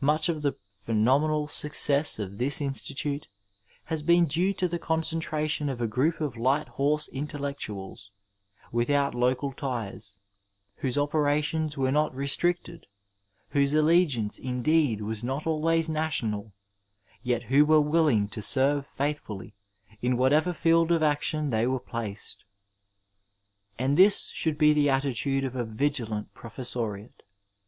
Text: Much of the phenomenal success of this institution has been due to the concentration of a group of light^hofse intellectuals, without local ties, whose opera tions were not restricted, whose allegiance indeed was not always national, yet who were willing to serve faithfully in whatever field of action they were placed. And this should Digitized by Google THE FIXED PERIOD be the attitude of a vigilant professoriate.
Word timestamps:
Much 0.00 0.28
of 0.28 0.42
the 0.42 0.56
phenomenal 0.74 1.46
success 1.46 2.18
of 2.18 2.38
this 2.38 2.60
institution 2.60 3.30
has 3.84 4.02
been 4.02 4.24
due 4.26 4.52
to 4.52 4.66
the 4.66 4.76
concentration 4.76 5.68
of 5.68 5.80
a 5.80 5.86
group 5.86 6.20
of 6.20 6.34
light^hofse 6.34 7.08
intellectuals, 7.12 8.10
without 8.72 9.14
local 9.14 9.52
ties, 9.52 10.16
whose 10.78 10.98
opera 10.98 11.40
tions 11.40 11.78
were 11.78 11.92
not 11.92 12.12
restricted, 12.12 12.88
whose 13.50 13.72
allegiance 13.72 14.36
indeed 14.36 15.00
was 15.00 15.22
not 15.22 15.46
always 15.46 15.88
national, 15.88 16.52
yet 17.22 17.44
who 17.44 17.64
were 17.64 17.80
willing 17.80 18.26
to 18.26 18.42
serve 18.42 18.84
faithfully 18.84 19.54
in 20.02 20.16
whatever 20.16 20.52
field 20.52 20.90
of 20.90 21.04
action 21.04 21.50
they 21.50 21.68
were 21.68 21.78
placed. 21.78 22.42
And 23.78 23.96
this 23.96 24.24
should 24.30 24.56
Digitized 24.58 24.58
by 24.58 24.58
Google 24.58 24.74
THE 24.74 24.74
FIXED 24.74 24.74
PERIOD 24.74 24.74
be 24.74 24.74
the 24.74 24.90
attitude 24.90 25.44
of 25.44 25.54
a 25.54 25.64
vigilant 25.64 26.34
professoriate. 26.34 27.22